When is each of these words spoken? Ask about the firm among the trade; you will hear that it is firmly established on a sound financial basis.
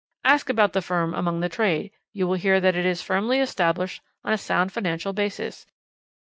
Ask 0.25 0.49
about 0.49 0.73
the 0.73 0.81
firm 0.81 1.13
among 1.13 1.41
the 1.41 1.47
trade; 1.49 1.91
you 2.11 2.25
will 2.25 2.33
hear 2.33 2.59
that 2.59 2.75
it 2.75 2.87
is 2.87 3.03
firmly 3.03 3.39
established 3.39 4.01
on 4.23 4.33
a 4.33 4.35
sound 4.39 4.71
financial 4.73 5.13
basis. 5.13 5.67